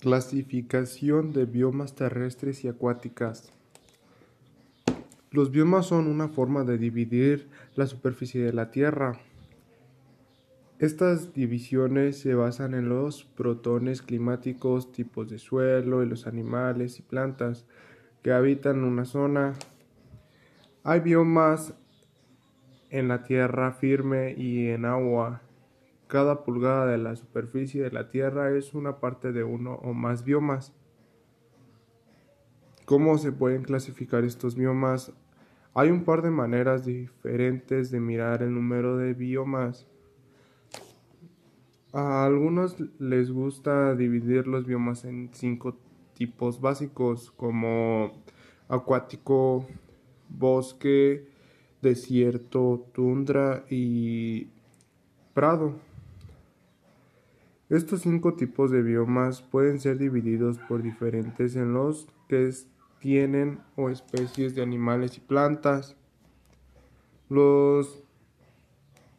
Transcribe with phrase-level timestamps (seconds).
[0.00, 3.52] Clasificación de biomas terrestres y acuáticas.
[5.30, 9.20] Los biomas son una forma de dividir la superficie de la Tierra.
[10.78, 17.02] Estas divisiones se basan en los protones climáticos, tipos de suelo y los animales y
[17.02, 17.66] plantas
[18.22, 19.52] que habitan una zona.
[20.82, 21.74] Hay biomas
[22.88, 25.42] en la tierra firme y en agua.
[26.10, 30.24] Cada pulgada de la superficie de la Tierra es una parte de uno o más
[30.24, 30.74] biomas.
[32.84, 35.12] ¿Cómo se pueden clasificar estos biomas?
[35.72, 39.86] Hay un par de maneras diferentes de mirar el número de biomas.
[41.92, 45.78] A algunos les gusta dividir los biomas en cinco
[46.14, 48.10] tipos básicos como
[48.68, 49.64] acuático,
[50.28, 51.28] bosque,
[51.80, 54.48] desierto, tundra y
[55.34, 55.89] prado.
[57.70, 62.50] Estos cinco tipos de biomas pueden ser divididos por diferentes en los que
[62.98, 65.94] tienen o especies de animales y plantas.
[67.28, 68.02] Los,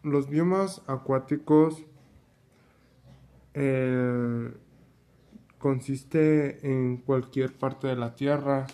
[0.04, 1.86] los biomas acuáticos
[3.54, 4.52] eh,
[5.58, 8.68] consiste en cualquier parte de la tierra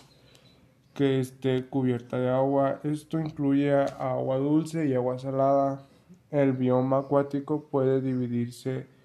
[0.92, 2.80] que esté cubierta de agua.
[2.82, 5.86] Esto incluye agua dulce y agua salada.
[6.32, 8.97] El bioma acuático puede dividirse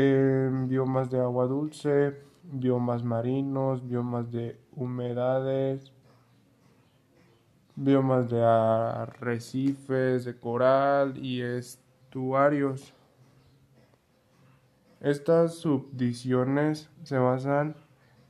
[0.00, 5.92] biomas de agua dulce, biomas marinos, biomas de humedades,
[7.76, 12.92] biomas de arrecifes, de coral y estuarios.
[15.00, 17.76] Estas subdivisiones se basan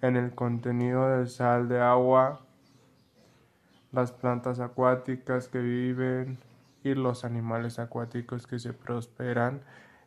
[0.03, 2.41] en el contenido de sal de agua,
[3.91, 6.39] las plantas acuáticas que viven
[6.83, 9.63] y los animales acuáticos que se prosperan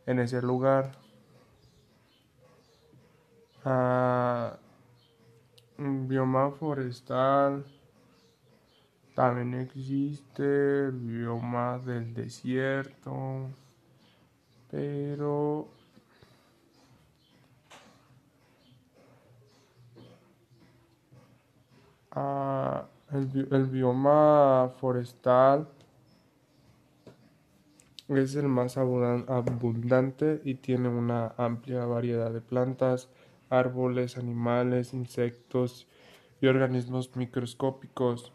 [0.06, 1.07] en ese lugar.
[3.70, 4.58] Ah,
[5.78, 7.66] bioma forestal.
[9.14, 13.50] También existe el bioma del desierto.
[14.72, 15.68] Pero
[22.12, 25.68] ah, el bioma forestal
[28.08, 33.10] es el más abundante y tiene una amplia variedad de plantas,
[33.50, 35.88] árboles, animales, insectos
[36.42, 38.32] y organismos microscópicos.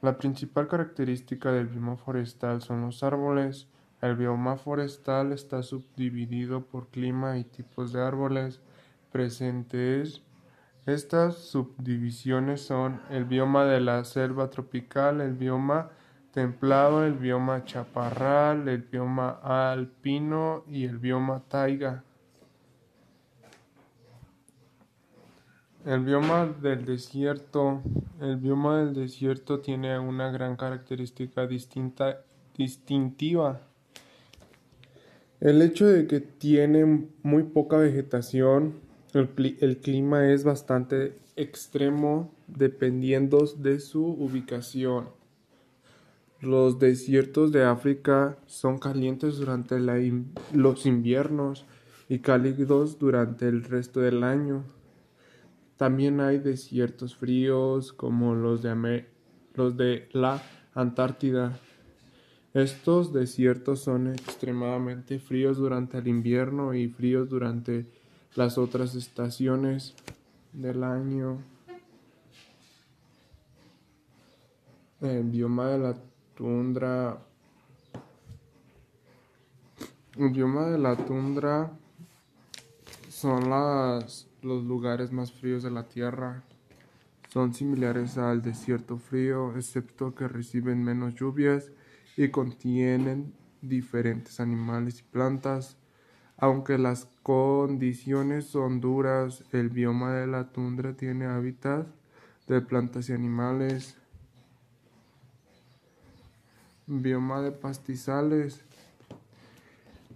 [0.00, 3.68] La principal característica del bioma forestal son los árboles.
[4.00, 8.60] El bioma forestal está subdividido por clima y tipos de árboles
[9.12, 10.22] presentes.
[10.86, 15.90] Estas subdivisiones son el bioma de la selva tropical, el bioma
[16.32, 22.02] templado, el bioma chaparral, el bioma alpino y el bioma taiga.
[25.84, 27.82] El bioma del desierto.
[28.20, 32.22] El bioma del desierto tiene una gran característica distinta,
[32.56, 33.62] distintiva.
[35.40, 38.74] El hecho de que tiene muy poca vegetación,
[39.12, 39.28] el,
[39.60, 45.08] el clima es bastante extremo dependiendo de su ubicación.
[46.40, 49.80] Los desiertos de África son calientes durante
[50.52, 51.64] los inviernos
[52.08, 54.62] y cálidos durante el resto del año.
[55.82, 59.04] También hay desiertos fríos como los de,
[59.54, 60.40] los de la
[60.74, 61.58] Antártida.
[62.54, 67.84] Estos desiertos son extremadamente fríos durante el invierno y fríos durante
[68.36, 69.96] las otras estaciones
[70.52, 71.38] del año.
[75.00, 75.96] El bioma de la
[76.36, 77.18] tundra.
[80.16, 81.72] El bioma de la tundra
[83.08, 86.42] son las los lugares más fríos de la Tierra
[87.32, 91.70] son similares al desierto frío, excepto que reciben menos lluvias
[92.16, 93.32] y contienen
[93.62, 95.78] diferentes animales y plantas.
[96.36, 101.86] Aunque las condiciones son duras, el bioma de la tundra tiene hábitat
[102.48, 103.96] de plantas y animales.
[106.86, 108.60] Bioma de pastizales.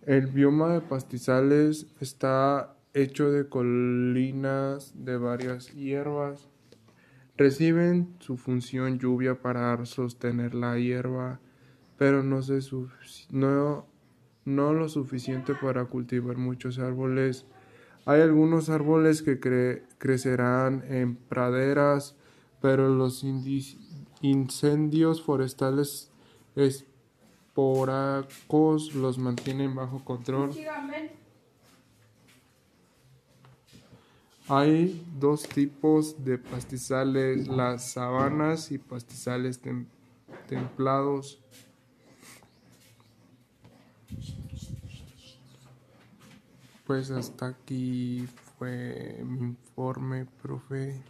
[0.05, 6.49] El bioma de pastizales está hecho de colinas de varias hierbas.
[7.37, 11.39] Reciben su función lluvia para sostener la hierba,
[11.99, 12.41] pero no,
[13.31, 13.87] no,
[14.47, 17.45] no lo suficiente para cultivar muchos árboles.
[18.07, 19.39] Hay algunos árboles que
[19.99, 22.17] crecerán en praderas,
[22.63, 23.23] pero los
[24.23, 26.11] incendios forestales
[26.55, 30.53] esporádicos los mantienen bajo control.
[34.49, 39.61] Hay dos tipos de pastizales, las sabanas y pastizales
[40.47, 41.41] templados.
[46.87, 48.25] Pues hasta aquí
[48.57, 51.03] fue mi informe, profe.